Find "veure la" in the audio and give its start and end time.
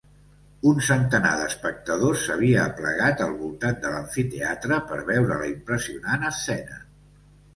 5.11-5.51